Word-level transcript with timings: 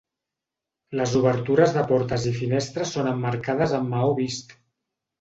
Les 1.01 1.13
obertures 1.19 1.77
de 1.77 1.85
portes 1.93 2.27
i 2.33 2.33
finestres 2.41 2.97
són 2.99 3.13
emmarcades 3.15 3.79
amb 3.83 3.97
maó 3.97 4.21
vist. 4.25 4.61